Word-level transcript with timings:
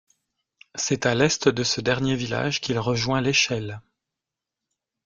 C'est 0.73 1.05
à 1.05 1.13
l'est 1.13 1.47
de 1.47 1.63
ce 1.63 1.79
dernier 1.79 2.15
village 2.15 2.59
qu'il 2.59 2.79
rejoint 2.79 3.21
l'Eichel. 3.21 3.81